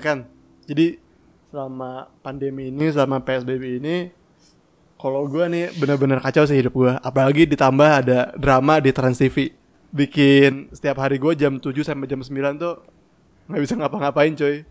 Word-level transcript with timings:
Kan. 0.00 0.24
Jadi 0.64 0.96
selama 1.52 2.08
pandemi 2.24 2.72
ini, 2.72 2.88
selama 2.88 3.20
PSBB 3.20 3.78
ini, 3.84 3.96
kalau 4.96 5.28
gue 5.28 5.44
nih 5.46 5.76
bener-bener 5.76 6.18
kacau 6.18 6.48
sih 6.48 6.56
hidup 6.56 6.72
gue. 6.72 6.92
Apalagi 7.04 7.44
ditambah 7.44 7.90
ada 8.02 8.32
drama 8.34 8.80
di 8.80 8.90
Trans 8.90 9.20
TV. 9.20 9.52
Bikin 9.94 10.74
setiap 10.74 10.98
hari 10.98 11.20
gue 11.20 11.36
jam 11.38 11.60
7 11.60 11.70
sampai 11.84 12.08
jam 12.10 12.18
9 12.18 12.32
tuh 12.58 12.82
nggak 13.46 13.60
bisa 13.60 13.74
ngapa-ngapain 13.78 14.32
coy. 14.34 14.64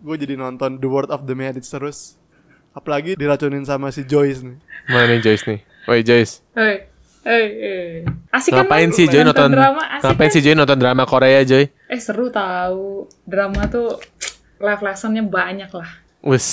Gue 0.00 0.16
jadi 0.16 0.38
nonton 0.38 0.78
The 0.78 0.88
World 0.88 1.10
of 1.10 1.26
the 1.26 1.34
Marriage 1.34 1.66
terus. 1.66 2.16
Apalagi 2.72 3.18
diracunin 3.18 3.66
sama 3.66 3.90
si 3.90 4.06
Joyce 4.06 4.40
nih. 4.46 4.56
Mana 4.88 5.04
nih 5.10 5.20
Joyce 5.20 5.44
nih? 5.50 5.60
Woi 5.84 6.00
Joyce. 6.00 6.40
Hei, 6.56 6.88
hei, 7.28 7.46
hei. 7.60 7.88
Asik 8.32 8.50
kan 8.50 8.64
Ngapain 8.64 8.88
Man? 8.90 8.96
sih 8.96 9.06
Joy 9.06 9.22
nonton 9.22 9.50
drama? 9.52 9.82
Asik 9.94 10.06
Ngapain 10.10 10.28
kan? 10.30 10.34
sih 10.34 10.42
Joy 10.42 10.54
nonton 10.56 10.78
drama 10.80 11.02
Korea 11.04 11.40
Joy? 11.44 11.64
Eh 11.68 12.00
seru 12.00 12.32
tahu. 12.32 13.06
Drama 13.28 13.68
tuh 13.68 14.00
live 14.64 14.82
lessonnya 14.82 15.22
banyak 15.22 15.70
lah. 15.70 15.90
Wes. 16.24 16.46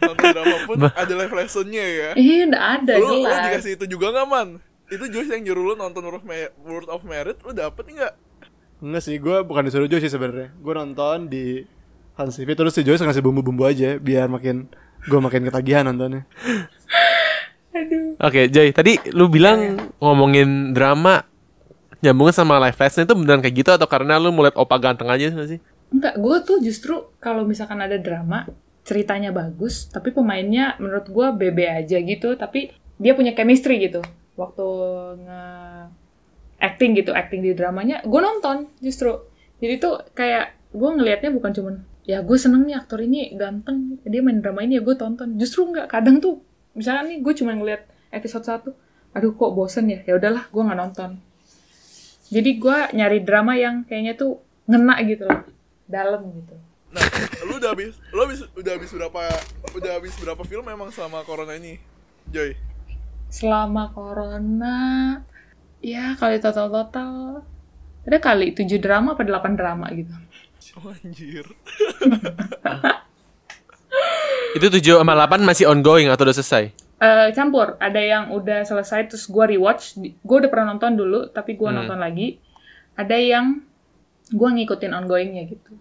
Nonton 0.00 0.26
drama 0.32 0.56
pun 0.64 0.76
ada 0.86 1.12
live 1.12 1.34
lessonnya 1.34 1.84
ya. 1.84 2.10
Ih, 2.14 2.46
udah 2.48 2.62
ada 2.80 2.92
Lu, 2.96 3.04
lu 3.04 3.14
jelas. 3.26 3.42
dikasih 3.50 3.72
itu 3.76 3.84
juga 3.98 4.14
gak 4.14 4.26
man? 4.30 4.48
Itu 4.86 5.04
Joyce 5.10 5.34
yang 5.34 5.42
nyuruh 5.50 5.64
lu 5.66 5.74
nonton 5.74 6.06
World 6.62 6.88
of, 6.88 7.02
Merit, 7.02 7.42
lu 7.42 7.50
dapet 7.50 7.90
nggak? 7.90 8.14
Enggak 8.78 9.02
sih, 9.02 9.18
gue 9.18 9.36
bukan 9.42 9.66
disuruh 9.66 9.90
Joyce 9.90 10.06
sih 10.06 10.14
sebenarnya. 10.14 10.54
Gue 10.62 10.72
nonton 10.78 11.26
di 11.26 11.66
Hans 12.14 12.38
TV 12.38 12.54
terus 12.54 12.72
si 12.72 12.86
Joyce 12.86 13.02
ngasih 13.02 13.20
bumbu-bumbu 13.20 13.66
aja 13.66 13.98
biar 13.98 14.30
makin 14.30 14.70
gue 15.04 15.18
makin 15.20 15.42
ketagihan 15.44 15.84
nontonnya. 15.84 16.24
Aduh. 17.76 18.16
Oke, 18.24 18.48
Joy, 18.48 18.72
tadi 18.72 18.96
lu 19.12 19.28
bilang 19.28 19.76
ngomongin 20.00 20.72
drama 20.72 21.20
nyambungnya 22.06 22.34
sama 22.38 22.62
live 22.62 22.78
lesson 22.78 23.02
itu 23.02 23.14
beneran 23.18 23.42
kayak 23.42 23.56
gitu 23.58 23.70
atau 23.74 23.90
karena 23.90 24.22
lu 24.22 24.30
mulai 24.30 24.54
opa 24.54 24.78
ganteng 24.78 25.10
aja 25.10 25.34
nggak 25.34 25.50
sih? 25.50 25.60
Enggak, 25.90 26.14
gue 26.18 26.36
tuh 26.46 26.58
justru 26.62 26.94
kalau 27.18 27.42
misalkan 27.42 27.78
ada 27.82 27.98
drama, 27.98 28.46
ceritanya 28.86 29.34
bagus, 29.34 29.90
tapi 29.90 30.14
pemainnya 30.14 30.78
menurut 30.78 31.10
gue 31.10 31.26
bebe 31.34 31.66
aja 31.66 31.98
gitu, 31.98 32.38
tapi 32.38 32.70
dia 32.98 33.12
punya 33.18 33.34
chemistry 33.34 33.82
gitu. 33.82 34.02
Waktu 34.38 34.66
nge 35.26 35.42
acting 36.62 36.96
gitu, 36.98 37.10
acting 37.14 37.42
di 37.42 37.52
dramanya, 37.54 38.02
gue 38.06 38.20
nonton 38.22 38.70
justru. 38.78 39.14
Jadi 39.58 39.74
tuh 39.82 40.06
kayak 40.14 40.54
gue 40.70 40.90
ngelihatnya 40.90 41.30
bukan 41.34 41.52
cuman 41.54 41.74
ya 42.06 42.22
gue 42.22 42.38
seneng 42.38 42.66
nih 42.66 42.78
aktor 42.78 43.02
ini 43.02 43.34
ganteng, 43.34 43.98
dia 44.06 44.22
main 44.22 44.38
drama 44.38 44.62
ini 44.62 44.78
ya 44.78 44.82
gue 44.82 44.94
tonton. 44.94 45.34
Justru 45.38 45.70
enggak, 45.70 45.90
kadang 45.90 46.22
tuh 46.22 46.42
misalkan 46.74 47.10
nih 47.10 47.18
gue 47.22 47.32
cuma 47.34 47.54
ngeliat 47.54 47.86
episode 48.10 48.46
1, 48.46 48.70
aduh 49.16 49.32
kok 49.34 49.50
bosen 49.54 49.86
ya, 49.90 50.02
ya 50.06 50.18
udahlah 50.18 50.46
gue 50.50 50.62
nggak 50.62 50.78
nonton. 50.78 51.10
Jadi 52.26 52.58
gue 52.58 52.78
nyari 52.94 53.22
drama 53.22 53.54
yang 53.54 53.86
kayaknya 53.86 54.18
tuh 54.18 54.42
ngena 54.66 54.98
gitu 55.06 55.30
loh, 55.30 55.46
dalam 55.86 56.26
gitu. 56.34 56.58
Nah, 56.90 57.02
lu 57.46 57.62
udah 57.62 57.70
habis, 57.70 57.94
lu 58.10 58.20
habis, 58.24 58.40
udah 58.56 58.72
habis 58.74 58.90
berapa, 58.90 59.20
udah 59.78 59.92
habis 59.94 60.14
berapa 60.18 60.42
film 60.42 60.66
emang 60.66 60.90
selama 60.90 61.22
corona 61.22 61.54
ini, 61.54 61.78
Joy? 62.30 62.58
Selama 63.30 63.94
corona, 63.94 64.78
ya 65.78 66.18
kali 66.18 66.42
total-total, 66.42 67.46
ada 68.06 68.18
kali 68.18 68.54
7 68.54 68.78
drama 68.82 69.14
apa 69.14 69.22
8 69.22 69.58
drama 69.58 69.86
gitu. 69.94 70.14
Oh, 70.76 70.92
anjir. 70.92 71.46
Itu 74.56 74.66
7 74.72 75.00
sama 75.00 75.14
8 75.14 75.40
masih 75.40 75.68
ongoing 75.68 76.12
atau 76.12 76.24
udah 76.28 76.36
selesai? 76.36 76.85
Eh 76.96 77.28
campur, 77.36 77.76
ada 77.76 78.00
yang 78.00 78.32
udah 78.32 78.64
selesai 78.64 79.12
terus 79.12 79.28
gue 79.28 79.44
rewatch, 79.52 80.00
gue 80.00 80.36
udah 80.40 80.48
pernah 80.48 80.72
nonton 80.72 80.96
dulu 80.96 81.28
tapi 81.28 81.52
gue 81.52 81.68
Hmm. 81.68 81.84
nonton 81.84 82.00
lagi. 82.00 82.40
Ada 82.96 83.20
yang 83.20 83.60
gue 84.32 84.48
ngikutin 84.48 84.92
ongoingnya 84.96 85.44
gitu. 85.44 85.76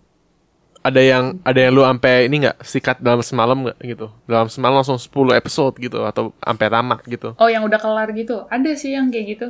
Ada 0.85 1.01
yang 1.01 1.25
ada 1.41 1.57
yang 1.57 1.73
lu 1.73 1.81
ampe 1.81 2.27
ini 2.27 2.45
nggak 2.45 2.61
sikat 2.61 2.99
dalam 3.01 3.23
semalam 3.23 3.57
nggak 3.57 3.79
gitu? 3.81 4.11
Dalam 4.27 4.51
semalam 4.51 4.83
langsung 4.83 4.99
10 4.99 5.33
episode 5.33 5.73
gitu 5.79 6.03
atau 6.03 6.35
sampai 6.37 6.67
tamat 6.67 6.99
gitu? 7.07 7.33
Oh 7.39 7.47
yang 7.47 7.63
udah 7.63 7.79
kelar 7.79 8.11
gitu, 8.11 8.45
ada 8.51 8.69
sih 8.75 8.93
yang 8.93 9.07
kayak 9.09 9.25
gitu. 9.33 9.47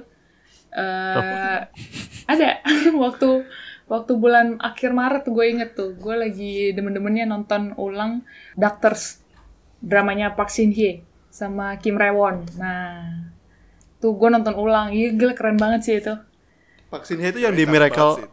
eh 0.72 1.60
Ada 2.32 2.62
waktu 3.04 3.42
waktu 3.86 4.12
bulan 4.16 4.62
akhir 4.62 4.94
Maret 4.94 5.26
gue 5.28 5.46
inget 5.50 5.74
tuh, 5.74 5.98
gue 5.98 6.16
lagi 6.16 6.72
demen-demennya 6.72 7.26
nonton 7.26 7.74
ulang 7.76 8.22
Doctors 8.56 9.20
dramanya 9.82 10.34
Park 10.34 10.50
Shin 10.50 10.72
Hye 10.72 11.02
sama 11.36 11.76
Kim 11.78 12.00
Rae-won. 12.00 12.48
Nah, 12.56 13.28
tuh 13.98 14.16
gue 14.16 14.30
nonton 14.30 14.56
ulang, 14.56 14.88
iya 14.90 15.12
gila 15.12 15.36
keren 15.36 15.60
banget 15.60 15.82
sih 15.84 15.96
itu. 16.00 16.16
Vaksin 16.88 17.20
itu 17.20 17.44
yang 17.44 17.52
di 17.52 17.68
Miracle. 17.68 18.24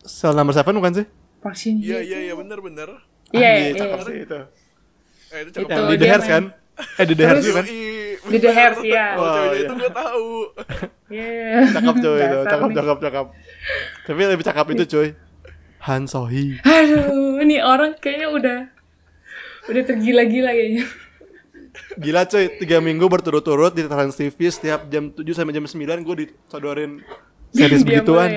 Cell 0.00 0.34
Number 0.34 0.50
7 0.50 0.66
bukan 0.72 0.92
sih? 0.92 1.06
Park 1.38 1.54
Shin 1.54 1.78
Iya, 1.78 2.02
iya, 2.02 2.18
iya, 2.26 2.34
bener-bener. 2.34 2.90
Iya, 3.30 3.46
Ah, 3.46 3.54
iya. 3.62 3.70
cakep 3.76 3.98
sih 4.02 4.16
itu. 4.20 4.38
Eh, 5.30 5.38
itu 5.40 5.50
cakep 5.54 5.68
Itu 5.68 5.82
di 5.86 5.96
The 5.96 6.06
Hairs 6.08 6.24
main. 6.24 6.32
kan? 6.32 6.44
Eh 6.98 7.04
di 7.06 7.14
The 7.14 7.24
Hairs 7.24 7.44
kan? 7.46 7.64
Di 7.64 7.78
The 8.18 8.40
bener. 8.40 8.50
Hairs, 8.52 8.78
iya. 8.82 9.06
Oh, 9.14 9.26
cewek 9.30 9.46
Oh, 9.46 9.54
itu 9.54 9.62
iya. 9.70 9.78
gue 9.78 9.90
tahu. 9.94 10.28
Iya. 11.06 11.60
Cakep 11.70 11.94
coy 11.96 12.16
itu, 12.16 12.26
Dasar 12.34 12.50
cakep 12.50 12.70
cakep 12.72 12.98
cakep. 13.00 13.26
Tapi 14.02 14.20
lebih 14.26 14.44
cakep 14.44 14.66
itu 14.74 14.84
coy. 14.88 15.08
Han 15.80 16.02
Sohee. 16.04 16.58
Aduh, 16.60 17.38
ini 17.38 17.56
orang 17.56 17.94
kayaknya 17.94 18.28
udah 18.28 18.58
udah 19.66 19.82
tergila-gila 19.82 20.50
kayaknya. 20.50 20.84
Gila 21.96 22.26
coy, 22.26 22.44
3 22.58 22.80
minggu 22.82 23.06
berturut-turut 23.06 23.72
di 23.72 23.86
Trans 23.86 24.14
TV 24.14 24.38
setiap 24.50 24.86
jam 24.88 25.10
7 25.10 25.22
sampai 25.30 25.54
jam 25.54 25.64
9 25.64 25.76
gue 26.02 26.16
disodorin 26.26 26.98
series 27.56 27.82
Dia 27.82 28.02
begituan. 28.02 28.28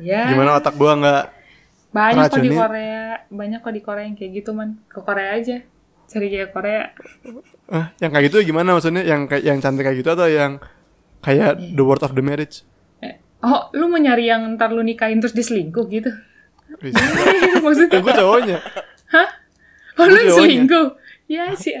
Ya. 0.00 0.32
Gimana 0.32 0.56
otak 0.56 0.74
gua 0.76 0.96
nggak 0.96 1.24
Banyak 1.92 2.32
kok 2.32 2.40
di. 2.40 2.48
Korea, 2.56 3.20
banyak 3.28 3.60
kok 3.60 3.74
di 3.76 3.82
Korea 3.84 4.04
yang 4.08 4.16
kayak 4.16 4.32
gitu 4.32 4.56
man. 4.56 4.80
Ke 4.88 5.04
Korea 5.04 5.36
aja. 5.36 5.60
Cari 6.08 6.26
kayak 6.32 6.48
Korea. 6.56 6.88
ah, 7.68 7.92
yang 8.00 8.08
kayak 8.16 8.32
gitu 8.32 8.40
gimana 8.48 8.72
maksudnya? 8.72 9.04
Yang 9.04 9.28
kayak 9.28 9.44
yang 9.44 9.58
cantik 9.60 9.84
kayak 9.84 10.00
gitu 10.00 10.10
atau 10.12 10.24
yang 10.24 10.56
kayak 11.20 11.60
Iya. 11.60 11.76
The 11.76 11.84
World 11.84 12.00
of 12.00 12.16
the 12.16 12.24
Marriage? 12.24 12.64
Eh, 13.04 13.20
oh, 13.44 13.68
lu 13.76 13.92
mau 13.92 14.00
nyari 14.00 14.24
yang 14.24 14.56
ntar 14.56 14.72
lu 14.72 14.80
nikahin 14.80 15.20
terus 15.20 15.36
diselingkuh 15.36 15.84
gitu? 15.92 16.08
Wih, 16.80 16.96
Maksudnya? 17.64 18.00
gue 18.00 18.12
cowoknya. 18.16 18.58
Hah? 19.12 19.28
Oh, 20.00 20.08
lu 20.08 20.16
selingkuh? 20.32 20.96
Ya 21.28 21.52
sih. 21.52 21.76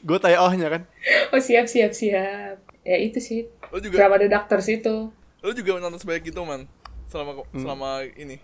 Gue 0.00 0.18
tay 0.18 0.34
ohnya 0.34 0.68
kan. 0.68 0.82
Oh, 1.28 1.38
siap, 1.38 1.64
siap, 1.64 1.92
siap. 1.92 2.56
Ya 2.80 2.96
itu 2.96 3.18
sih. 3.18 3.46
Lu 3.68 3.78
juga, 3.78 3.96
Drama 4.00 4.16
The 4.16 4.28
Doctors 4.28 4.66
itu. 4.66 5.12
lu 5.40 5.50
juga 5.52 5.78
nonton 5.78 5.96
sebanyak 5.96 6.24
itu, 6.26 6.40
man. 6.40 6.64
Selama 7.06 7.44
Hmm. 7.46 7.60
selama 7.60 7.88
ini. 8.12 8.36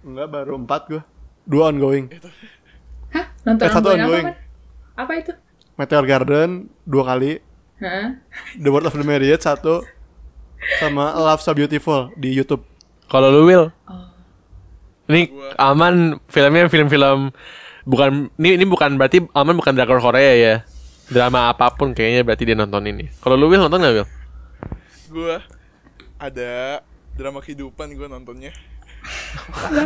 Enggak, 0.00 0.28
baru 0.28 0.56
4 0.58 0.82
gue. 0.88 1.02
Dua 1.44 1.68
ongoing. 1.68 2.08
Hah? 3.10 3.26
Nonton 3.42 3.64
Eh, 3.64 3.70
satu 3.70 3.86
ongoing 3.86 3.98
apa, 3.98 4.06
ongoing. 4.06 4.26
Man? 4.26 4.36
Apa 4.94 5.12
itu? 5.16 5.32
Meteor 5.74 6.04
Garden 6.04 6.50
dua 6.84 7.02
kali. 7.04 7.32
Hah? 7.78 8.14
The 8.54 8.70
World 8.70 8.86
of 8.86 8.94
the 8.94 9.02
Marriage 9.02 9.40
satu. 9.40 9.82
Sama 10.78 11.12
Love 11.12 11.40
So 11.40 11.52
Beautiful 11.52 12.14
di 12.14 12.30
YouTube. 12.30 12.64
Kalau 13.04 13.28
lu 13.28 13.44
Will, 13.44 13.68
Oh. 13.84 14.08
ini 15.06 15.28
aman 15.54 16.16
filmnya 16.26 16.64
film-film 16.66 17.36
bukan 17.84 18.32
ini 18.36 18.60
ini 18.60 18.64
bukan 18.64 18.96
berarti 18.96 19.24
aman 19.32 19.54
bukan 19.56 19.72
drakor 19.76 20.00
Korea 20.00 20.32
ya. 20.34 20.54
Drama 21.04 21.52
apa 21.52 21.68
pun 21.76 21.92
kayaknya 21.92 22.24
berarti 22.24 22.48
dia 22.48 22.56
nonton 22.56 22.80
ini. 22.88 23.12
Kalau 23.20 23.36
lu 23.36 23.52
Will 23.52 23.60
nonton 23.60 23.76
nggak 23.80 23.94
Will? 23.94 24.08
Gue 25.12 25.36
ada 26.16 26.80
drama 27.12 27.44
kehidupan 27.44 27.92
gue 27.92 28.08
nontonnya. 28.08 28.52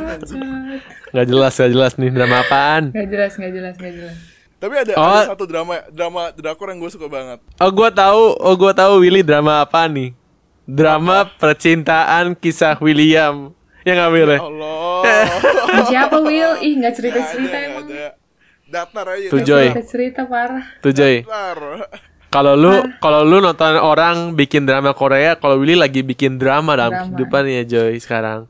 Nggak 1.10 1.26
jelas 1.26 1.52
nggak 1.58 1.70
jelas 1.74 1.92
nih 1.98 2.10
drama 2.14 2.36
apaan. 2.46 2.94
Gak 2.94 3.08
jelas, 3.10 3.32
gak 3.34 3.50
jelas, 3.50 3.74
gak 3.74 3.92
jelas. 3.98 4.16
Tapi 4.58 4.74
ada, 4.74 4.92
Oh. 4.94 5.22
ada 5.22 5.34
satu 5.34 5.46
drama 5.46 5.82
drama 5.90 6.30
drakor 6.34 6.70
yang 6.70 6.78
gue 6.82 6.90
suka 6.90 7.06
banget. 7.06 7.38
Oh 7.58 7.70
gua 7.70 7.90
tahu, 7.90 8.34
oh 8.38 8.54
gua 8.58 8.74
tahu 8.74 9.02
Willy 9.02 9.22
drama 9.22 9.62
apa 9.62 9.86
nih? 9.86 10.14
Drama 10.66 11.26
percintaan 11.38 12.34
kisah 12.34 12.78
William. 12.78 13.54
Ya 13.88 13.96
nggak 13.96 14.10
Will 14.12 14.28
ya? 14.28 14.38
Allah. 14.38 15.00
Siapa 15.88 16.16
Will? 16.20 16.52
Ih, 16.60 16.72
gak 16.74 16.76
Nggak 16.76 16.92
cerita-cerita 16.92 17.56
ada, 17.56 17.64
emang. 17.64 17.86
ada. 17.88 18.08
Datar 18.68 19.06
aja. 19.08 19.26
Tuh, 19.26 19.40
datar. 19.40 19.48
Joy. 19.48 19.66
Cerita-cerita 19.66 20.20
parah. 20.28 20.64
Tuh 20.78 20.92
Joy. 20.92 21.14
Datar. 21.24 21.58
Kalau 22.28 22.52
lu 22.52 22.72
kalau 23.00 23.24
lu 23.24 23.40
nonton 23.40 23.80
orang 23.80 24.36
bikin 24.36 24.68
drama 24.68 24.92
Korea, 24.92 25.32
kalau 25.34 25.56
Willy 25.56 25.72
lagi 25.72 26.04
bikin 26.04 26.36
drama 26.36 26.76
dalam 26.76 26.92
Drama. 26.92 27.04
kehidupan 27.08 27.42
ya 27.48 27.62
Joy 27.64 27.96
sekarang. 27.96 28.44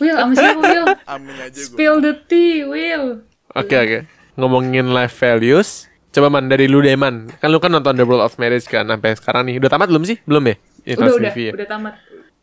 Will, 0.00 0.16
sama 0.16 0.32
siapa 0.32 0.60
Will? 0.64 0.86
Amin 1.12 1.36
aja 1.36 1.52
gue. 1.52 1.68
Spill 1.68 2.00
the 2.00 2.16
tea, 2.24 2.64
Will. 2.64 3.20
Oke 3.52 3.76
oke. 3.76 3.98
Ngomongin 4.40 4.88
life 4.88 5.12
values, 5.12 5.84
coba 6.08 6.32
man 6.32 6.48
dari 6.48 6.64
lu 6.64 6.80
deh 6.80 6.96
man. 6.96 7.28
Kan 7.36 7.52
lu 7.52 7.60
kan 7.60 7.68
nonton 7.68 7.92
The 7.92 8.08
World 8.08 8.24
of 8.24 8.40
Marriage 8.40 8.64
kan 8.64 8.88
sampai 8.88 9.12
sekarang 9.12 9.44
nih. 9.44 9.60
Udah 9.60 9.68
tamat 9.68 9.92
belum 9.92 10.08
sih? 10.08 10.16
Belum 10.24 10.40
ya? 10.40 10.56
Ini 10.80 10.96
Udah, 10.96 11.12
udah, 11.12 11.28
TV 11.28 11.38
ya? 11.44 11.52
udah 11.52 11.68
tamat. 11.68 11.94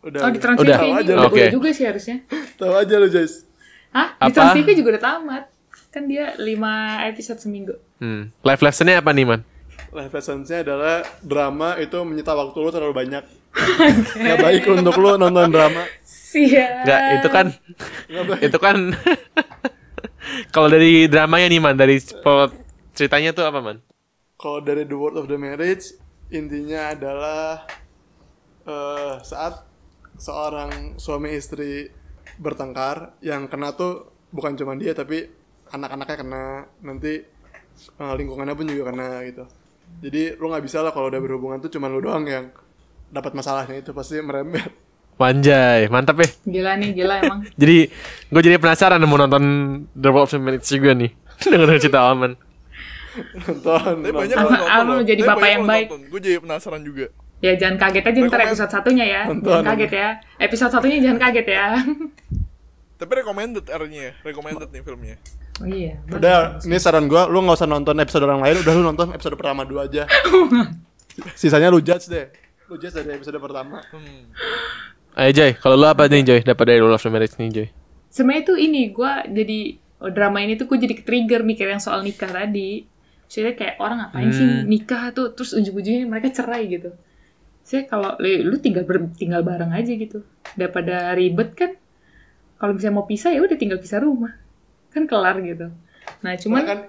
Udah. 0.07 0.19
Oh, 0.24 0.31
di 0.31 0.39
Trans 0.39 0.57
Udah. 0.63 0.77
TV 0.80 0.83
aja 0.95 1.12
udah, 1.19 1.51
juga 1.51 1.69
sih 1.75 1.83
harusnya. 1.83 2.24
Tahu 2.56 2.74
aja 2.80 2.94
lu, 2.95 3.07
Joyce. 3.12 3.44
Hah? 3.92 4.15
Apa? 4.15 4.27
Di 4.27 4.31
Trans 4.31 4.56
TV 4.56 4.68
juga 4.80 4.89
udah 4.95 5.04
tamat. 5.04 5.44
Kan 5.92 6.04
dia 6.07 6.31
5 6.39 7.12
episode 7.12 7.39
seminggu. 7.44 7.75
Hmm. 8.00 8.31
Life 8.39 8.63
lessonnya 8.63 9.04
apa 9.04 9.12
nih 9.12 9.25
man? 9.27 9.42
Life 9.92 10.13
lessons-nya 10.13 10.62
adalah 10.68 11.01
drama 11.24 11.80
itu 11.80 11.95
menyita 12.04 12.36
waktu 12.36 12.57
lu 12.59 12.69
terlalu 12.71 12.95
banyak. 12.95 13.24
Gak 14.13 14.38
baik 14.44 14.63
untuk 14.69 14.95
lu 15.00 15.15
nonton 15.18 15.50
drama. 15.50 15.83
Siap. 16.06 16.86
Enggak, 16.86 17.01
itu 17.18 17.27
kan 17.31 17.45
itu 18.44 18.57
kan 18.59 18.77
kalau 20.54 20.68
dari 20.69 21.07
dramanya 21.07 21.48
nih 21.50 21.62
man, 21.63 21.75
dari 21.80 21.98
plot 21.98 22.51
ceritanya 22.94 23.31
tuh 23.33 23.48
apa 23.48 23.63
man? 23.63 23.77
Kalau 24.38 24.62
dari 24.62 24.86
The 24.86 24.94
World 24.94 25.18
of 25.18 25.25
the 25.31 25.39
Marriage 25.39 25.98
intinya 26.30 26.94
adalah 26.94 27.65
eh 28.68 29.15
saat 29.24 29.65
seorang 30.17 30.97
suami 30.97 31.37
istri 31.37 31.89
bertengkar 32.37 33.17
yang 33.23 33.47
kena 33.47 33.73
tuh 33.73 34.11
bukan 34.33 34.53
cuma 34.57 34.75
dia 34.75 34.91
tapi 34.93 35.25
anak-anaknya 35.71 36.17
kena 36.19 36.43
nanti 36.83 37.23
eh, 37.97 38.13
lingkungannya 38.17 38.53
pun 38.57 38.67
juga 38.67 38.93
kena 38.93 39.23
gitu. 39.25 39.45
Jadi 40.03 40.35
lu 40.35 40.51
nggak 40.51 40.65
bisa 40.65 40.83
lah 40.83 40.91
kalau 40.91 41.07
udah 41.07 41.21
berhubungan 41.21 41.57
tuh 41.63 41.71
cuma 41.71 41.87
lu 41.87 42.03
doang 42.03 42.27
yang 42.27 42.51
dapat 43.07 43.31
masalahnya 43.33 43.79
itu 43.79 43.95
pasti 43.95 44.19
merembet. 44.19 44.67
Wanjay, 45.17 45.89
mantap 45.89 46.21
ya. 46.21 46.29
Gila 46.45 46.71
nih, 46.77 46.89
gila 46.93 47.15
emang. 47.25 47.39
Jadi 47.61 47.89
gue 48.29 48.41
jadi 48.45 48.61
penasaran 48.61 49.01
mau 49.09 49.17
nonton 49.17 49.43
The 49.97 50.09
World 50.13 50.29
of 50.29 50.37
Minutes 50.37 50.69
juga 50.69 50.93
nih. 50.93 51.09
Dengan 51.49 51.73
cerita 51.81 52.05
Alman. 52.05 52.37
Nonton. 53.17 53.93
Tapi 54.05 54.13
banyak 54.13 54.37
nonton 54.37 54.69
Alman 54.69 55.01
jadi 55.09 55.21
bapak 55.25 55.49
yang 55.49 55.65
baik. 55.65 55.87
Gue 56.13 56.19
jadi 56.21 56.37
penasaran 56.37 56.85
juga. 56.85 57.09
Ya 57.37 57.53
jangan 57.53 57.77
kaget 57.77 58.01
aja 58.01 58.19
ntar 58.25 58.41
episode 58.43 58.71
satunya 58.73 59.05
ya. 59.05 59.21
Nonton, 59.29 59.61
Jangan 59.61 59.67
kaget 59.77 59.91
ya. 59.93 60.07
Episode 60.41 60.71
satunya 60.73 60.97
jangan 60.99 61.19
kaget 61.21 61.47
ya. 61.47 61.65
Tapi 62.97 63.11
recommended 63.13 63.65
R-nya 63.69 64.01
ya. 64.09 64.13
Recommended 64.25 64.69
nih 64.73 64.81
filmnya. 64.81 65.15
Oh 65.57 65.69
iya. 65.69 66.01
Udah, 66.09 66.57
ini 66.65 66.77
saran 66.77 67.05
gua, 67.05 67.25
lu 67.25 67.41
nggak 67.41 67.57
usah 67.57 67.69
nonton 67.69 67.97
episode 67.97 68.25
orang 68.25 68.41
lain, 68.41 68.61
udah 68.61 68.73
lu 68.73 68.83
nonton 68.83 69.13
episode 69.13 69.37
pertama 69.37 69.65
dulu 69.65 69.81
aja. 69.81 70.05
Sisanya 71.39 71.69
lu 71.69 71.81
judge 71.81 72.09
deh. 72.09 72.29
Lu 72.69 72.77
judge 72.77 72.93
dari 72.93 73.17
episode 73.17 73.37
pertama. 73.37 73.81
Hmm. 73.89 74.29
Ayo 75.17 75.33
Joy, 75.33 75.57
kalau 75.57 75.77
lu 75.77 75.85
apa 75.89 76.05
nih 76.05 76.21
Joy? 76.21 76.39
Dapat 76.45 76.65
dari 76.67 76.79
World 76.81 76.97
of 76.97 77.01
the 77.01 77.09
Marriage 77.09 77.37
nih 77.37 77.49
Joy. 77.49 77.67
Sebenarnya 78.09 78.43
tuh 78.45 78.57
ini 78.57 78.93
gue 78.93 79.11
jadi 79.33 79.59
oh, 79.97 80.11
drama 80.13 80.41
ini 80.41 80.53
tuh 80.53 80.69
gue 80.69 80.77
jadi 80.77 80.93
trigger 81.01 81.41
mikir 81.41 81.65
yang 81.65 81.81
soal 81.81 82.05
nikah 82.05 82.29
tadi. 82.29 82.85
Maksudnya 83.25 83.53
kayak 83.57 83.75
orang 83.77 83.97
ngapain 84.05 84.29
sih 84.29 84.45
Hmm. 84.45 84.63
nikah 84.69 85.09
tuh 85.09 85.33
terus 85.33 85.57
ujung-ujungnya 85.57 86.05
mereka 86.05 86.29
cerai 86.29 86.69
gitu. 86.69 86.93
Saya 87.67 87.83
kalau 87.83 88.15
lu 88.23 88.55
tinggal 88.63 88.87
ber- 88.87 89.11
tinggal 89.19 89.43
bareng 89.43 89.75
aja 89.75 89.91
gitu. 89.91 90.23
Daripada 90.55 91.11
ribet 91.11 91.51
kan. 91.51 91.75
Kalau 92.55 92.71
misalnya 92.71 92.95
mau 92.95 93.03
pisah 93.03 93.35
ya 93.35 93.43
udah 93.43 93.59
tinggal 93.59 93.75
pisah 93.83 93.99
rumah. 93.99 94.39
Kan 94.95 95.03
kelar 95.03 95.35
gitu. 95.43 95.75
Nah, 96.23 96.39
Cuman 96.39 96.63
cuman 96.63 96.63
kan 96.63 96.79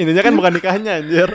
intinya 0.00 0.22
kan 0.24 0.32
bukan 0.32 0.52
nikahnya 0.56 1.04
anjir. 1.04 1.28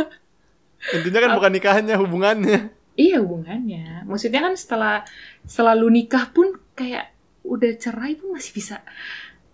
intinya 0.96 1.20
kan 1.28 1.30
bukan 1.36 1.52
nikahnya, 1.52 1.94
hubungannya. 2.00 2.72
Iya 2.96 3.20
hubungannya. 3.20 4.08
Maksudnya 4.08 4.48
kan 4.48 4.56
setelah 4.56 5.04
selalu 5.44 6.00
nikah 6.00 6.32
pun 6.32 6.56
kayak 6.72 7.12
udah 7.44 7.76
cerai 7.76 8.16
pun 8.16 8.32
masih 8.32 8.56
bisa 8.56 8.80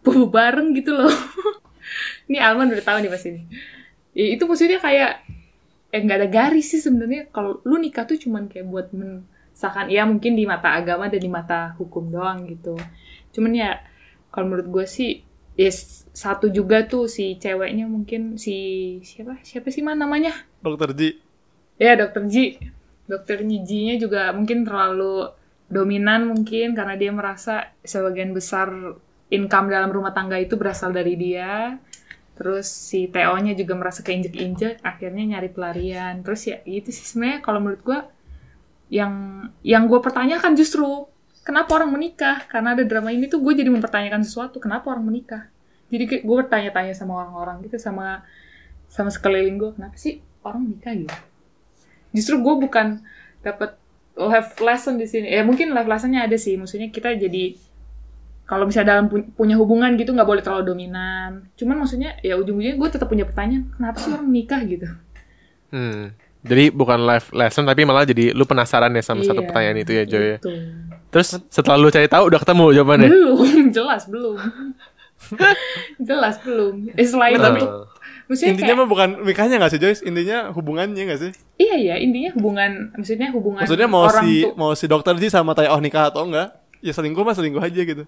bobo 0.06 0.30
bareng 0.30 0.70
gitu 0.78 0.94
loh. 0.94 1.10
ini 2.30 2.38
Alman 2.38 2.70
udah 2.70 2.84
tahu 2.86 3.02
nih 3.02 3.10
pasti 3.10 3.34
ini. 3.34 3.42
Ya, 4.14 4.38
itu 4.38 4.46
maksudnya 4.46 4.78
kayak 4.78 5.26
eh 5.96 6.00
nggak 6.04 6.18
ada 6.20 6.28
garis 6.38 6.66
sih 6.72 6.80
sebenarnya. 6.86 7.22
Kalau 7.34 7.64
lu 7.68 7.76
nikah 7.84 8.04
tuh 8.10 8.18
cuman 8.24 8.44
kayak 8.52 8.66
buat 8.72 8.88
mensahkan 9.00 9.86
ya 9.96 10.02
mungkin 10.10 10.32
di 10.38 10.44
mata 10.52 10.68
agama 10.80 11.08
dan 11.12 11.20
di 11.26 11.30
mata 11.32 11.60
hukum 11.80 12.04
doang 12.14 12.38
gitu. 12.52 12.76
Cuman 13.34 13.52
ya 13.56 13.70
kalau 14.32 14.46
menurut 14.52 14.68
gue 14.74 14.86
sih 14.96 15.10
ya 15.56 15.70
s- 15.72 16.04
satu 16.12 16.52
juga 16.52 16.84
tuh 16.92 17.08
si 17.08 17.40
ceweknya 17.40 17.88
mungkin 17.88 18.36
si 18.44 18.56
siapa 19.08 19.40
siapa 19.40 19.68
sih 19.74 19.80
man 19.86 19.96
namanya 20.04 20.32
Dokter 20.64 20.92
Ji. 20.98 21.10
Ya, 21.76 21.92
dokter 21.96 22.24
Ji. 22.28 22.44
Dokter 23.06 23.38
Ji-nya 23.46 23.96
juga 24.02 24.32
mungkin 24.34 24.66
terlalu 24.66 25.30
dominan 25.70 26.30
mungkin 26.30 26.74
karena 26.78 26.94
dia 26.98 27.10
merasa 27.14 27.70
sebagian 27.82 28.34
besar 28.34 28.70
income 29.30 29.66
dalam 29.70 29.90
rumah 29.90 30.14
tangga 30.14 30.38
itu 30.38 30.54
berasal 30.58 30.90
dari 30.94 31.14
dia. 31.18 31.78
Terus 32.36 32.68
si 32.68 33.08
Theo-nya 33.08 33.56
juga 33.56 33.74
merasa 33.74 34.04
keinjek-injek, 34.04 34.84
akhirnya 34.84 35.36
nyari 35.36 35.48
pelarian. 35.48 36.20
Terus 36.20 36.40
ya 36.52 36.56
gitu 36.62 36.92
sih 36.92 37.04
sebenarnya 37.04 37.40
kalau 37.40 37.58
menurut 37.64 37.82
gua 37.82 38.00
yang 38.92 39.46
yang 39.66 39.90
gue 39.90 39.98
pertanyakan 39.98 40.54
justru 40.54 41.08
kenapa 41.42 41.74
orang 41.80 41.90
menikah? 41.96 42.46
Karena 42.46 42.76
ada 42.76 42.86
drama 42.86 43.10
ini 43.10 43.26
tuh 43.26 43.42
gue 43.42 43.54
jadi 43.56 43.66
mempertanyakan 43.72 44.22
sesuatu, 44.22 44.62
kenapa 44.62 44.92
orang 44.94 45.08
menikah? 45.10 45.50
Jadi 45.90 46.22
gue 46.22 46.36
bertanya-tanya 46.36 46.94
sama 46.94 47.18
orang-orang 47.24 47.66
gitu 47.66 47.78
sama 47.82 48.22
sama 48.86 49.10
sekeliling 49.10 49.58
gue, 49.58 49.70
kenapa 49.74 49.96
sih 49.98 50.22
orang 50.46 50.62
nikah 50.70 50.94
gitu? 50.94 51.16
justru 52.16 52.40
gue 52.40 52.54
bukan 52.64 53.04
dapat 53.44 53.76
life 54.16 54.56
lesson 54.64 54.96
di 54.96 55.04
sini. 55.04 55.28
Ya 55.28 55.44
mungkin 55.44 55.76
life 55.76 55.84
lessonnya 55.84 56.24
ada 56.24 56.40
sih. 56.40 56.56
Maksudnya 56.56 56.88
kita 56.88 57.12
jadi 57.12 57.60
kalau 58.46 58.64
misalnya 58.64 58.88
dalam 58.92 59.06
pu- 59.06 59.26
punya 59.28 59.54
hubungan 59.54 59.94
gitu 59.94 60.10
nggak 60.10 60.24
boleh 60.24 60.40
terlalu 60.40 60.64
dominan. 60.68 61.50
Cuman 61.52 61.76
maksudnya 61.76 62.14
ya 62.20 62.34
ujung-ujungnya 62.34 62.74
gue 62.74 62.88
tetap 62.88 63.06
punya 63.06 63.22
pertanyaan, 63.22 63.68
kenapa 63.68 63.98
sih 63.98 64.08
orang 64.08 64.24
menikah 64.24 64.62
gitu? 64.62 64.86
Hmm. 65.68 66.14
Jadi 66.40 66.70
bukan 66.70 67.02
life 67.02 67.30
lesson 67.30 67.62
tapi 67.62 67.82
malah 67.82 68.02
jadi 68.02 68.30
lu 68.30 68.42
penasaran 68.42 68.88
ya 68.88 69.02
sama 69.02 69.20
satu 69.20 69.42
Iya, 69.42 69.46
pertanyaan 69.46 69.76
itu 69.76 69.92
ya 69.92 70.04
Joy 70.04 70.22
ya. 70.22 70.36
gitu. 70.36 70.50
Terus 71.08 71.28
setelah 71.48 71.74
lu 71.76 71.88
cari 71.88 72.06
tahu 72.06 72.22
udah 72.24 72.38
ketemu 72.38 72.64
jawabannya. 72.72 73.08
Belum, 73.08 73.38
jelas 73.76 74.02
belum. 74.06 74.38
jelas 76.00 76.36
belum. 76.40 76.74
Eh, 76.92 77.02
selain 77.02 77.36
Tapi- 77.36 77.60
untuk 77.60 77.90
maksudnya 78.26 78.50
Intinya 78.52 78.66
kayak, 78.68 78.80
mah 78.80 78.88
bukan 78.88 79.08
nikahnya 79.22 79.56
gak 79.56 79.70
sih 79.70 79.80
Joyce? 79.80 80.02
Intinya 80.02 80.50
hubungannya 80.50 81.02
gak 81.04 81.20
sih? 81.20 81.30
iya 81.56 81.74
ya 81.76 81.94
intinya 81.96 82.30
hubungan 82.32 82.90
maksudnya 82.92 83.30
hubungan 83.30 83.62
Maksudnya 83.62 83.88
mau 83.88 84.02
orang 84.04 84.22
si 84.22 84.32
tuh 84.40 84.52
mau 84.54 84.70
si 84.72 84.84
dokter 84.84 85.14
Ji 85.16 85.28
sama 85.28 85.50
Tay 85.50 85.66
Oh 85.66 85.78
nikah 85.78 86.10
atau 86.10 86.22
enggak? 86.22 86.52
Ya 86.78 86.90
selingkuh 86.90 87.22
mah 87.22 87.32
selingkuh 87.32 87.58
aja 87.60 87.80
gitu. 87.80 88.04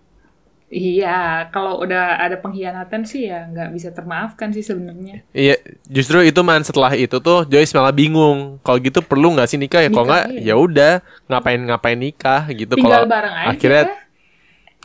Iya, 0.68 1.48
kalau 1.48 1.80
udah 1.80 2.20
ada 2.20 2.36
pengkhianatan 2.36 3.08
sih 3.08 3.24
ya 3.24 3.48
nggak 3.48 3.72
bisa 3.72 3.88
termaafkan 3.88 4.52
sih 4.52 4.60
sebenarnya. 4.60 5.24
Iya, 5.32 5.56
justru 5.88 6.20
itu 6.20 6.40
man 6.44 6.60
setelah 6.60 6.92
itu 6.92 7.16
tuh 7.24 7.48
Joyce 7.48 7.72
malah 7.72 7.92
bingung. 7.96 8.60
Kalau 8.60 8.76
gitu 8.76 9.00
perlu 9.00 9.32
nggak 9.32 9.48
sih 9.48 9.56
nikah 9.56 9.80
ya? 9.80 9.88
Kalau 9.88 10.04
nggak 10.04 10.24
iya. 10.36 10.52
ya 10.52 10.54
udah 10.60 10.92
ngapain 11.24 11.60
ngapain 11.64 11.96
nikah 11.96 12.44
gitu. 12.52 12.76
Tinggal 12.76 13.08
Kalau 13.08 13.08
bareng 13.08 13.34
aja. 13.34 13.50
akhirnya 13.56 13.84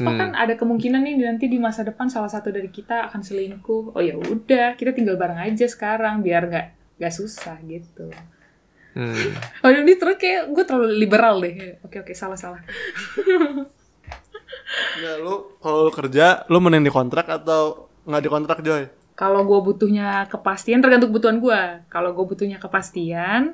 Oh 0.01 0.09
Hmm. 0.09 0.18
kan 0.18 0.33
ada 0.33 0.57
kemungkinan 0.57 1.06
nih 1.06 1.21
nanti 1.21 1.45
di 1.45 1.62
masa 1.62 1.85
depan 1.85 2.09
salah 2.09 2.25
satu 2.25 2.50
dari 2.50 2.65
kita 2.74 3.13
akan 3.13 3.21
selingkuh. 3.21 3.94
Oh 3.94 4.01
ya 4.01 4.18
udah, 4.18 4.74
kita 4.74 4.89
tinggal 4.89 5.21
bareng 5.21 5.38
aja 5.38 5.69
sekarang 5.69 6.25
biar 6.25 6.50
nggak 6.50 6.68
nggak 6.97 7.13
susah 7.13 7.62
gitu. 7.69 8.09
hmm. 8.97 9.38
Oh 9.63 9.69
ini 9.69 9.94
terus 9.94 10.18
kayak 10.18 10.50
gue 10.50 10.63
terlalu 10.65 10.97
liberal 10.97 11.38
deh. 11.38 11.77
Oke 11.85 12.01
oke 12.01 12.13
salah 12.18 12.41
salah. 12.41 12.57
Nggak, 14.73 15.15
lu 15.21 15.35
kalau 15.61 15.80
lu 15.87 15.92
kerja, 15.94 16.45
lu 16.49 16.57
mending 16.61 16.85
dikontrak 16.87 17.27
atau 17.30 17.92
nggak 18.06 18.23
dikontrak 18.23 18.59
Joy? 18.65 18.89
Kalau 19.13 19.45
gue 19.45 19.59
butuhnya 19.61 20.25
kepastian 20.27 20.81
tergantung 20.81 21.13
kebutuhan 21.13 21.37
gue. 21.37 21.61
Kalau 21.89 22.11
gue 22.18 22.25
butuhnya 22.25 22.57
kepastian, 22.57 23.53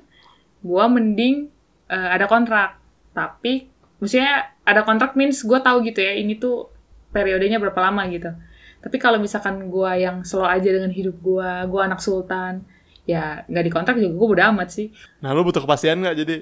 gue 0.63 0.85
mending 0.87 1.51
eh, 1.91 2.09
ada 2.15 2.25
kontrak. 2.31 2.79
Tapi 3.11 3.67
maksudnya 3.99 4.55
ada 4.63 4.87
kontrak 4.87 5.19
means 5.19 5.43
gue 5.43 5.59
tahu 5.59 5.83
gitu 5.83 5.99
ya 5.99 6.15
ini 6.15 6.39
tuh 6.39 6.71
periodenya 7.11 7.59
berapa 7.59 7.77
lama 7.83 8.07
gitu. 8.07 8.31
Tapi 8.79 8.95
kalau 8.95 9.19
misalkan 9.19 9.67
gue 9.67 9.91
yang 9.99 10.23
slow 10.23 10.47
aja 10.47 10.71
dengan 10.71 10.91
hidup 10.93 11.19
gue, 11.19 11.51
gue 11.67 11.81
anak 11.83 11.99
sultan, 11.99 12.63
ya 13.03 13.43
nggak 13.49 13.65
dikontrak 13.67 13.95
juga 13.99 14.15
gue 14.15 14.27
udah 14.39 14.45
amat 14.55 14.69
sih. 14.71 14.87
Nah 15.19 15.35
lu 15.35 15.43
butuh 15.43 15.59
kepastian 15.59 15.99
nggak 15.99 16.15
jadi? 16.15 16.35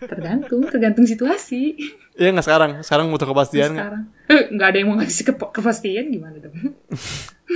Tergantung, 0.00 0.64
tergantung 0.66 1.04
situasi. 1.04 1.76
Iya 2.16 2.32
nggak 2.32 2.46
sekarang? 2.46 2.70
Sekarang 2.80 3.12
butuh 3.12 3.28
kepastian 3.28 3.76
nggak? 3.76 3.84
Sekarang 3.84 4.04
Eh, 4.26 4.42
nggak 4.48 4.68
ada 4.68 4.76
yang 4.78 4.88
mau 4.88 4.96
ngasih 4.96 5.24
kepa- 5.26 5.52
kepastian 5.52 6.08
gimana 6.08 6.36
dong? 6.38 6.54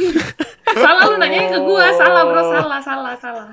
salah 0.85 1.03
lu 1.07 1.17
nanya 1.17 1.49
ke 1.49 1.59
gue, 1.59 1.87
salah 1.97 2.23
bro, 2.27 2.43
salah, 2.45 2.81
salah, 2.81 3.15
salah. 3.17 3.47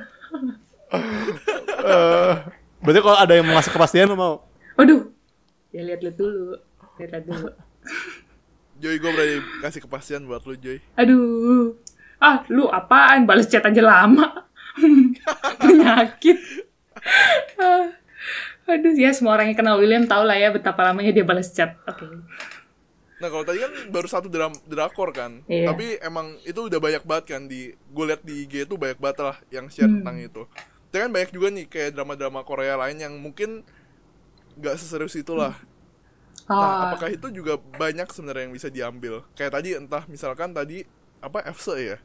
Eh, 1.81 2.33
berarti 2.79 2.99
kalau 2.99 3.17
ada 3.17 3.33
yang 3.33 3.45
mau 3.45 3.55
ngasih 3.55 3.71
kepastian 3.71 4.09
lu 4.09 4.17
mau? 4.17 4.43
Waduh, 4.75 5.07
ya 5.71 5.85
lihat-lihat 5.85 6.17
dulu, 6.17 6.57
lihat-lihat 6.97 7.25
dulu. 7.25 7.49
Joy 8.75 8.97
gue 8.97 9.11
berani 9.13 9.35
kasih 9.61 9.85
kepastian 9.85 10.25
buat 10.25 10.41
lu 10.43 10.57
Joy. 10.57 10.81
Aduh, 10.97 11.77
ah 12.17 12.41
lu 12.49 12.65
apaan? 12.65 13.23
Balas 13.23 13.45
chat 13.45 13.61
aja 13.61 13.79
lama. 13.79 14.49
Penyakit. 15.61 16.39
Aduh, 18.65 18.93
ya 18.93 19.11
semua 19.11 19.35
orang 19.35 19.51
yang 19.51 19.57
kenal 19.57 19.75
William 19.77 20.05
tahu 20.05 20.23
lah 20.23 20.37
ya 20.37 20.49
betapa 20.49 20.81
lamanya 20.81 21.11
dia 21.11 21.25
balas 21.25 21.51
chat. 21.51 21.75
Oke. 21.83 22.05
Nah 23.21 23.29
kalau 23.29 23.45
tadi 23.45 23.61
kan 23.61 23.71
baru 23.89 24.07
satu 24.07 24.27
dram 24.27 24.49
drakor 24.65 25.13
kan, 25.13 25.45
Iya. 25.45 25.69
tapi 25.69 25.97
emang 26.01 26.41
itu 26.41 26.57
udah 26.65 26.79
banyak 26.79 27.03
banget 27.05 27.25
kan 27.37 27.41
di 27.45 27.69
gue 27.69 28.05
liat 28.05 28.21
di 28.21 28.45
IG 28.45 28.65
itu 28.65 28.75
banyak 28.75 28.97
banget 28.97 29.17
lah 29.21 29.37
yang 29.49 29.69
share 29.69 29.85
Hmm. 29.85 30.01
tentang 30.01 30.17
itu. 30.17 30.41
Tapi 30.89 30.99
kan 30.99 31.11
banyak 31.13 31.29
juga 31.29 31.47
nih 31.49 31.65
kayak 31.67 31.89
drama-drama 31.93 32.41
Korea 32.41 32.75
lain 32.75 32.97
yang 32.97 33.13
mungkin 33.15 33.61
nggak 34.57 34.75
seserius 34.75 35.13
itulah. 35.15 35.53
Nah 36.49 36.57
Ah, 36.57 36.77
apakah 36.89 37.13
itu 37.13 37.29
juga 37.31 37.55
banyak 37.55 38.09
sebenarnya 38.09 38.49
yang 38.49 38.55
bisa 38.55 38.67
diambil? 38.67 39.23
Kayak 39.33 39.55
tadi 39.55 39.69
entah 39.71 40.03
misalkan 40.05 40.51
tadi 40.51 40.83
apa 41.21 41.45
FC 41.45 41.67
ya, 41.77 41.97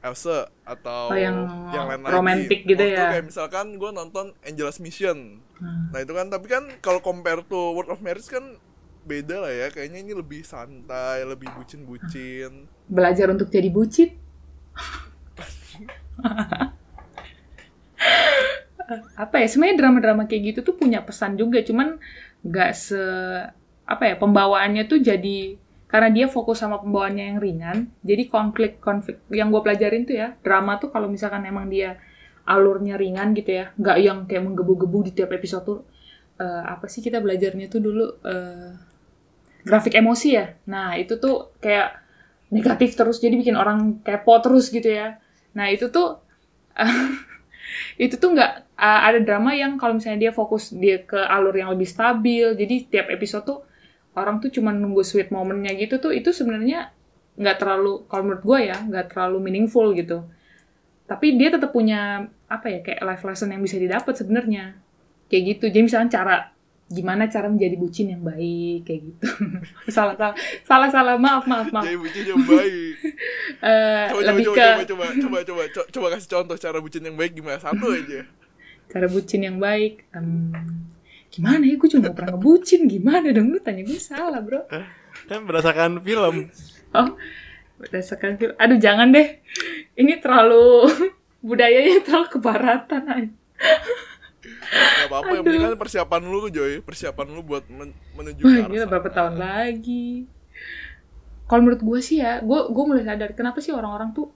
FC 0.00 0.26
atau 0.62 1.10
Oh, 1.10 1.16
yang 1.16 1.46
lain 1.88 2.06
romantic 2.06 2.62
lagi. 2.62 2.70
gitu 2.70 2.82
Waktu 2.82 2.94
ya. 2.94 3.06
Kayak 3.10 3.26
misalkan 3.26 3.66
gue 3.74 3.90
nonton 3.90 4.26
Angel's 4.40 4.78
Mission. 4.78 5.18
Hmm. 5.56 5.90
Nah 5.90 6.00
itu 6.00 6.12
kan 6.12 6.26
tapi 6.26 6.46
kan 6.46 6.64
kalau 6.78 6.98
compare 6.98 7.42
to 7.42 7.74
World 7.74 7.90
of 7.90 7.98
Marriage 7.98 8.26
kan 8.26 8.56
beda 9.02 9.40
lah 9.40 9.48
ya 9.48 9.66
kayaknya 9.68 10.00
ini 10.00 10.12
lebih 10.12 10.42
santai 10.42 11.24
lebih 11.24 11.48
bucin-bucin 11.50 12.68
Belajar 12.86 13.28
untuk 13.28 13.48
jadi 13.48 13.68
bucin. 13.68 14.12
apa 19.14 19.36
ya 19.36 19.46
sebenarnya 19.46 19.78
drama-drama 19.78 20.24
kayak 20.24 20.42
gitu 20.46 20.60
tuh 20.62 20.74
punya 20.74 21.04
pesan 21.04 21.36
juga 21.36 21.60
cuman 21.60 22.00
nggak 22.40 22.70
se 22.72 23.00
apa 23.84 24.04
ya 24.04 24.14
pembawaannya 24.16 24.86
tuh 24.86 25.00
jadi 25.00 25.58
karena 25.88 26.08
dia 26.12 26.26
fokus 26.28 26.60
sama 26.60 26.78
pembawaannya 26.84 27.24
yang 27.34 27.38
ringan 27.40 27.78
jadi 28.04 28.28
konflik 28.28 28.78
konflik 28.78 29.24
yang 29.32 29.48
gue 29.48 29.60
pelajarin 29.64 30.04
tuh 30.04 30.16
ya 30.16 30.36
drama 30.44 30.76
tuh 30.76 30.92
kalau 30.92 31.08
misalkan 31.08 31.42
emang 31.48 31.66
dia 31.72 31.96
alurnya 32.44 33.00
ringan 33.00 33.32
gitu 33.32 33.64
ya 33.64 33.72
nggak 33.76 33.96
yang 34.00 34.18
kayak 34.28 34.44
menggebu-gebu 34.44 35.08
di 35.08 35.12
tiap 35.16 35.32
episode 35.32 35.64
tuh 35.64 35.80
eh, 36.40 36.62
apa 36.64 36.86
sih 36.88 37.00
kita 37.00 37.20
belajarnya 37.24 37.66
tuh 37.72 37.80
dulu 37.80 38.04
eh, 38.24 38.72
grafik 39.68 40.00
emosi 40.00 40.28
ya? 40.32 40.56
Nah 40.70 40.96
itu 40.96 41.20
tuh 41.20 41.52
kayak 41.60 42.00
negatif 42.48 42.96
terus 42.96 43.20
jadi 43.20 43.36
bikin 43.36 43.52
orang 43.58 44.00
kepo 44.00 44.40
terus 44.40 44.72
gitu 44.72 44.88
ya. 44.88 45.20
Nah 45.52 45.68
itu 45.68 45.92
tuh 45.92 46.24
itu 48.04 48.16
tuh 48.16 48.32
nggak 48.32 48.52
uh, 48.80 49.00
ada 49.12 49.20
drama 49.20 49.52
yang 49.52 49.76
kalau 49.76 50.00
misalnya 50.00 50.30
dia 50.30 50.32
fokus 50.32 50.72
dia 50.72 51.04
ke 51.04 51.20
alur 51.20 51.52
yang 51.52 51.68
lebih 51.68 51.84
stabil 51.84 52.56
jadi 52.56 52.74
tiap 52.88 53.06
episode 53.12 53.44
tuh 53.44 53.58
orang 54.20 54.42
tuh 54.42 54.50
cuma 54.50 54.70
nunggu 54.74 55.02
sweet 55.06 55.30
momennya 55.30 55.72
gitu 55.78 55.98
tuh 55.98 56.10
itu 56.12 56.30
sebenarnya 56.34 56.90
nggak 57.38 57.56
terlalu 57.62 58.02
kalau 58.10 58.22
menurut 58.26 58.42
gue 58.44 58.58
ya 58.66 58.76
nggak 58.82 59.14
terlalu 59.14 59.36
meaningful 59.38 59.94
gitu. 59.94 60.26
Tapi 61.08 61.40
dia 61.40 61.48
tetap 61.48 61.72
punya 61.72 62.28
apa 62.48 62.66
ya 62.68 62.80
kayak 62.84 63.00
life 63.00 63.24
lesson 63.24 63.54
yang 63.54 63.62
bisa 63.64 63.78
didapat 63.80 64.12
sebenarnya. 64.12 64.76
Kayak 65.30 65.42
gitu. 65.56 65.64
Jadi 65.72 65.82
misalnya 65.86 66.10
cara 66.12 66.36
gimana 66.88 67.28
cara 67.28 67.52
menjadi 67.52 67.76
bucin 67.76 68.12
yang 68.16 68.24
baik 68.24 68.88
kayak 68.88 69.00
gitu. 69.12 69.28
Salah 69.92 70.16
salah 70.16 70.36
salah 70.64 70.88
salah. 70.88 71.14
Maaf 71.16 71.44
maaf 71.44 71.68
maaf. 71.68 71.84
Jadi 71.84 71.96
bucin 72.00 72.24
yang 72.26 72.42
baik. 72.44 72.94
Eh, 73.58 74.06
coba 74.12 74.22
coba 74.22 74.30
lebih 74.30 74.44
coba, 74.46 74.54
ke 74.54 74.62
coba 74.62 74.78
coba 74.86 75.06
coba 75.18 75.38
coba 75.42 75.62
co- 75.74 75.88
coba 75.90 76.06
kasih 76.14 76.30
contoh 76.30 76.54
cara 76.54 76.78
bucin 76.78 77.02
yang 77.02 77.16
baik 77.18 77.32
gimana. 77.34 77.58
Satu 77.58 77.90
aja. 77.90 78.22
Cara 78.92 79.04
bucin 79.04 79.44
yang 79.44 79.58
baik 79.60 80.08
Em, 80.16 80.48
gimana 81.28 81.62
ya? 81.64 81.74
Gue 81.76 81.88
cuma 81.88 82.10
pernah 82.12 82.34
ngebucin. 82.36 82.88
Gimana 82.88 83.32
dong? 83.32 83.52
Lu 83.52 83.60
tanya 83.60 83.82
gue 83.84 84.00
salah 84.00 84.40
bro. 84.40 84.64
Kan 85.28 85.44
berdasarkan 85.44 86.00
film. 86.00 86.48
oh 86.96 87.08
berdasarkan 87.78 88.40
film. 88.40 88.54
Aduh 88.58 88.78
jangan 88.80 89.12
deh. 89.12 89.38
Ini 89.94 90.18
terlalu 90.18 90.88
budayanya 91.48 92.02
terlalu 92.02 92.26
kebaratan 92.34 93.02
aja 93.06 93.30
Gak 94.68 95.08
apa-apa 95.08 95.30
yang 95.38 95.44
penting 95.46 95.64
kan 95.64 95.78
persiapan 95.80 96.20
lu 96.28 96.48
Joy. 96.52 96.84
Persiapan 96.84 97.26
lu 97.32 97.40
buat 97.40 97.64
men- 97.72 97.96
menuju 98.14 98.42
ke 98.42 98.46
Wah, 98.46 98.56
arah 98.60 98.68
gila 98.68 98.86
berapa 98.86 99.08
tahun 99.08 99.34
lagi. 99.40 100.28
Kalau 101.48 101.60
menurut 101.64 101.80
gue 101.80 102.00
sih 102.04 102.20
ya 102.20 102.44
gue 102.44 102.60
gue 102.68 102.84
mulai 102.84 103.04
sadar 103.08 103.32
kenapa 103.32 103.64
sih 103.64 103.72
orang-orang 103.72 104.12
tuh 104.12 104.28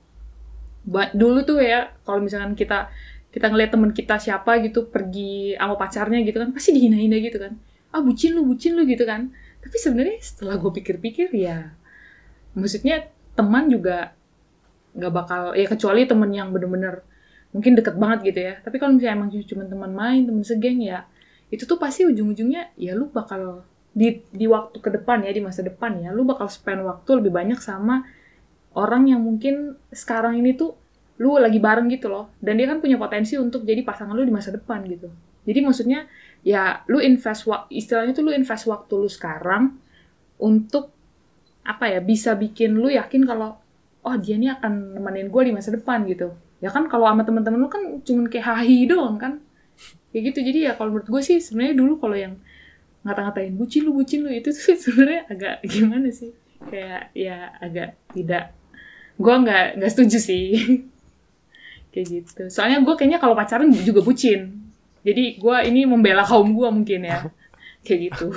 dulu 1.12 1.44
tuh 1.46 1.60
ya 1.62 1.92
kalau 2.02 2.24
misalkan 2.24 2.56
kita 2.58 2.88
kita 3.32 3.48
ngeliat 3.48 3.70
temen 3.72 3.90
kita 3.96 4.20
siapa 4.20 4.60
gitu 4.60 4.92
pergi 4.92 5.56
sama 5.56 5.74
pacarnya 5.80 6.20
gitu 6.22 6.36
kan 6.36 6.52
pasti 6.52 6.76
dihina-hina 6.76 7.16
gitu 7.24 7.40
kan. 7.40 7.56
Ah 7.92 8.04
bucin 8.04 8.36
lu 8.36 8.44
bucin 8.44 8.76
lu 8.76 8.84
gitu 8.84 9.02
kan. 9.08 9.32
Tapi 9.64 9.76
sebenarnya 9.80 10.20
setelah 10.20 10.60
gue 10.60 10.70
pikir-pikir 10.70 11.32
ya 11.32 11.72
maksudnya 12.52 13.08
teman 13.32 13.72
juga 13.72 14.12
nggak 14.92 15.12
bakal 15.12 15.42
ya 15.56 15.64
kecuali 15.64 16.04
temen 16.04 16.28
yang 16.36 16.52
bener-bener 16.52 17.00
mungkin 17.56 17.72
deket 17.72 17.96
banget 17.96 18.18
gitu 18.28 18.40
ya. 18.52 18.54
Tapi 18.60 18.76
kalau 18.76 18.92
misalnya 18.96 19.14
emang 19.16 19.28
cuma 19.32 19.64
teman 19.64 19.92
main 19.96 20.22
teman 20.28 20.44
segeng 20.44 20.84
ya 20.84 21.08
itu 21.52 21.68
tuh 21.68 21.76
pasti 21.76 22.08
ujung-ujungnya 22.08 22.72
ya 22.80 22.96
lu 22.96 23.12
bakal 23.12 23.68
di 23.92 24.24
di 24.32 24.48
waktu 24.48 24.80
ke 24.80 24.88
depan 24.88 25.20
ya 25.20 25.36
di 25.36 25.44
masa 25.44 25.60
depan 25.60 26.00
ya 26.00 26.08
lu 26.16 26.24
bakal 26.24 26.48
spend 26.48 26.80
waktu 26.80 27.20
lebih 27.20 27.28
banyak 27.28 27.60
sama 27.60 28.08
orang 28.72 29.12
yang 29.12 29.20
mungkin 29.20 29.76
sekarang 29.92 30.40
ini 30.40 30.56
tuh 30.56 30.80
lu 31.20 31.36
lagi 31.36 31.60
bareng 31.60 31.90
gitu 31.92 32.08
loh. 32.08 32.32
Dan 32.40 32.56
dia 32.56 32.70
kan 32.70 32.80
punya 32.80 32.96
potensi 32.96 33.36
untuk 33.36 33.66
jadi 33.66 33.84
pasangan 33.84 34.16
lu 34.16 34.24
di 34.24 34.32
masa 34.32 34.54
depan 34.54 34.80
gitu. 34.88 35.12
Jadi 35.42 35.58
maksudnya 35.60 36.06
ya 36.46 36.86
lu 36.86 37.02
invest 37.02 37.46
istilahnya 37.68 38.14
tuh 38.14 38.30
lu 38.30 38.32
invest 38.32 38.70
waktu 38.70 38.92
lu 38.94 39.10
sekarang 39.10 39.74
untuk 40.38 40.94
apa 41.62 41.90
ya 41.90 42.00
bisa 42.02 42.34
bikin 42.34 42.74
lu 42.74 42.90
yakin 42.90 43.22
kalau 43.22 43.54
oh 44.02 44.16
dia 44.18 44.34
ini 44.34 44.50
akan 44.50 44.98
nemenin 44.98 45.30
gue 45.30 45.42
di 45.50 45.52
masa 45.54 45.74
depan 45.74 46.06
gitu. 46.06 46.30
Ya 46.62 46.70
kan 46.70 46.86
kalau 46.86 47.10
sama 47.10 47.26
teman-teman 47.26 47.58
lu 47.58 47.68
kan 47.70 47.82
cuman 48.02 48.30
kayak 48.30 48.46
hahi 48.46 48.86
doang 48.86 49.18
kan. 49.18 49.42
Kayak 50.14 50.32
gitu. 50.32 50.38
Jadi 50.46 50.58
ya 50.70 50.72
kalau 50.78 50.94
menurut 50.94 51.08
gue 51.10 51.22
sih 51.22 51.38
sebenarnya 51.42 51.74
dulu 51.78 51.98
kalau 51.98 52.16
yang 52.18 52.34
ngata-ngatain 53.02 53.58
bucin 53.58 53.82
lu 53.82 53.98
bucin 53.98 54.22
lu 54.22 54.30
itu 54.30 54.54
tuh 54.54 54.78
sebenarnya 54.84 55.26
agak 55.26 55.54
gimana 55.66 56.08
sih? 56.14 56.30
Kayak 56.62 57.10
ya 57.18 57.50
agak 57.58 57.98
tidak 58.14 58.54
gue 59.20 59.34
nggak 59.44 59.66
nggak 59.78 59.92
setuju 59.92 60.18
sih 60.18 60.46
kayak 61.92 62.06
gitu. 62.08 62.42
Soalnya 62.48 62.80
gue 62.80 62.94
kayaknya 62.96 63.20
kalau 63.20 63.36
pacaran 63.36 63.68
juga 63.70 64.00
bucin. 64.00 64.72
Jadi 65.04 65.38
gue 65.38 65.56
ini 65.68 65.84
membela 65.84 66.24
kaum 66.24 66.56
gue 66.56 66.68
mungkin 66.72 67.04
ya. 67.04 67.28
Kayak 67.84 68.00
gitu. 68.10 68.26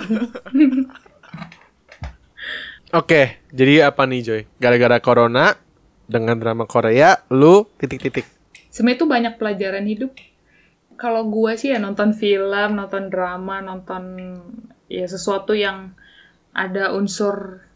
Oke, 3.00 3.38
jadi 3.53 3.91
apa 3.91 4.09
nih 4.09 4.21
Joy? 4.25 4.41
Gara-gara 4.57 4.97
corona 4.97 5.53
dengan 6.09 6.38
drama 6.38 6.65
Korea, 6.65 7.21
lu 7.29 7.69
titik-titik. 7.77 8.25
sebenarnya 8.74 8.97
itu 8.97 9.07
banyak 9.07 9.33
pelajaran 9.39 9.85
hidup. 9.88 10.12
Kalau 10.95 11.27
gue 11.27 11.51
sih 11.59 11.71
ya 11.71 11.79
nonton 11.79 12.15
film 12.15 12.75
nonton 12.75 13.12
drama 13.12 13.62
nonton 13.62 14.03
ya 14.88 15.05
sesuatu 15.05 15.51
yang 15.51 15.91
ada 16.55 16.95
unsur 16.95 17.67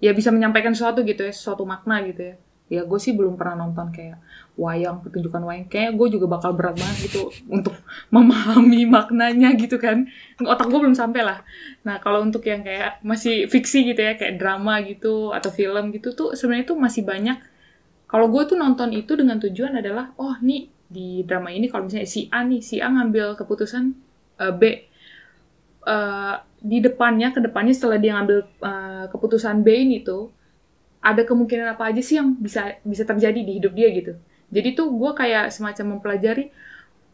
ya 0.00 0.16
bisa 0.16 0.32
menyampaikan 0.32 0.72
sesuatu 0.72 1.04
gitu 1.04 1.28
ya 1.28 1.32
sesuatu 1.32 1.68
makna 1.68 2.00
gitu 2.08 2.32
ya 2.32 2.36
ya 2.74 2.82
gue 2.82 2.98
sih 2.98 3.14
belum 3.14 3.38
pernah 3.38 3.64
nonton 3.66 3.94
kayak 3.94 4.18
wayang 4.58 4.98
pertunjukan 5.02 5.42
wayang. 5.46 5.66
Kayak 5.70 5.94
gue 5.94 6.18
juga 6.18 6.26
bakal 6.26 6.58
berat 6.58 6.74
banget 6.74 7.10
gitu 7.10 7.30
untuk 7.46 7.74
memahami 8.14 8.86
maknanya 8.90 9.54
gitu 9.54 9.78
kan. 9.78 10.10
Otak 10.42 10.66
gue 10.66 10.78
belum 10.82 10.98
sampai 10.98 11.22
lah. 11.22 11.38
Nah 11.86 12.02
kalau 12.02 12.26
untuk 12.26 12.42
yang 12.44 12.66
kayak 12.66 12.98
masih 13.06 13.46
fiksi 13.46 13.86
gitu 13.94 14.00
ya 14.02 14.18
kayak 14.18 14.42
drama 14.42 14.82
gitu 14.82 15.30
atau 15.30 15.50
film 15.54 15.94
gitu 15.94 16.12
tuh 16.12 16.34
sebenarnya 16.34 16.74
tuh 16.74 16.78
masih 16.78 17.06
banyak. 17.06 17.38
Kalau 18.10 18.26
gue 18.30 18.42
tuh 18.46 18.58
nonton 18.58 18.90
itu 18.94 19.14
dengan 19.14 19.38
tujuan 19.38 19.78
adalah 19.78 20.10
oh 20.18 20.38
nih 20.42 20.70
di 20.90 21.22
drama 21.26 21.50
ini 21.50 21.66
kalau 21.66 21.88
misalnya 21.88 22.06
si 22.06 22.28
A 22.30 22.46
nih 22.46 22.62
si 22.62 22.78
A 22.78 22.86
ngambil 22.92 23.34
keputusan 23.38 23.94
eh, 24.38 24.54
B 24.54 24.62
Eh, 25.84 26.36
di 26.64 26.80
depannya 26.80 27.28
ke 27.28 27.44
depannya 27.44 27.76
setelah 27.76 28.00
dia 28.00 28.16
ngambil 28.16 28.38
eh, 28.64 29.04
keputusan 29.12 29.60
B 29.60 29.84
ini 29.84 30.00
tuh 30.00 30.32
ada 31.04 31.22
kemungkinan 31.28 31.76
apa 31.76 31.92
aja 31.92 32.00
sih 32.00 32.16
yang 32.16 32.32
bisa 32.40 32.80
bisa 32.80 33.04
terjadi 33.04 33.36
di 33.44 33.60
hidup 33.60 33.76
dia 33.76 33.92
gitu. 33.92 34.16
Jadi 34.48 34.72
tuh 34.72 34.88
gue 34.88 35.12
kayak 35.12 35.52
semacam 35.52 36.00
mempelajari 36.00 36.48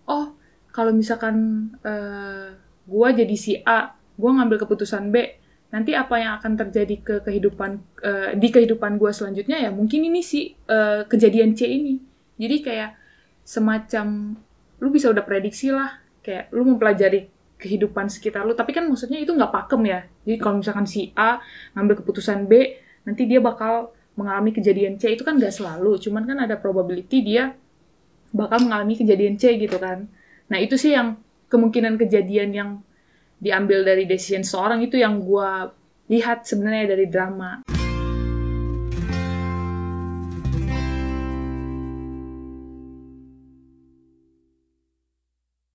oh 0.06 0.38
kalau 0.70 0.94
misalkan 0.94 1.66
eh 1.82 2.54
gue 2.86 3.08
jadi 3.10 3.36
si 3.36 3.58
A 3.66 3.90
gue 4.14 4.30
ngambil 4.30 4.62
keputusan 4.62 5.10
B 5.10 5.38
nanti 5.70 5.94
apa 5.94 6.18
yang 6.18 6.38
akan 6.42 6.58
terjadi 6.58 6.96
ke 7.02 7.14
kehidupan 7.26 7.70
eh, 8.02 8.30
di 8.38 8.48
kehidupan 8.50 8.98
gue 8.98 9.10
selanjutnya 9.10 9.58
ya 9.58 9.70
mungkin 9.74 10.06
ini 10.06 10.22
sih 10.22 10.54
eh, 10.54 11.02
kejadian 11.10 11.58
C 11.58 11.66
ini. 11.66 11.98
Jadi 12.38 12.56
kayak 12.62 12.90
semacam 13.42 14.38
lu 14.80 14.88
bisa 14.94 15.10
udah 15.10 15.26
prediksi 15.26 15.74
lah 15.74 15.98
kayak 16.22 16.54
lu 16.54 16.62
mempelajari 16.62 17.26
kehidupan 17.58 18.06
sekitar 18.08 18.46
lu. 18.46 18.54
Tapi 18.54 18.70
kan 18.70 18.86
maksudnya 18.86 19.18
itu 19.18 19.34
nggak 19.34 19.52
pakem 19.52 19.82
ya. 19.86 20.00
Jadi 20.26 20.36
kalau 20.38 20.62
misalkan 20.62 20.86
si 20.86 21.10
A 21.18 21.42
ngambil 21.74 22.02
keputusan 22.02 22.46
B 22.46 22.78
nanti 23.04 23.26
dia 23.26 23.40
bakal 23.40 23.94
mengalami 24.18 24.52
kejadian 24.52 25.00
C. 25.00 25.16
Itu 25.16 25.24
kan 25.24 25.40
nggak 25.40 25.54
selalu 25.54 25.96
cuman 26.02 26.22
kan 26.28 26.38
ada 26.44 26.56
probability 26.60 27.24
dia 27.24 27.56
bakal 28.30 28.62
mengalami 28.62 28.98
kejadian 28.98 29.40
C 29.40 29.56
gitu 29.56 29.76
kan. 29.80 30.06
Nah 30.50 30.58
itu 30.58 30.76
sih 30.76 30.94
yang 30.94 31.18
kemungkinan 31.50 31.98
kejadian 31.98 32.50
yang 32.54 32.70
diambil 33.40 33.82
dari 33.82 34.04
decision 34.04 34.44
seorang 34.44 34.84
itu 34.84 35.00
yang 35.00 35.18
gua 35.24 35.72
lihat 36.10 36.44
sebenarnya 36.44 36.92
dari 36.92 37.06
drama 37.08 37.64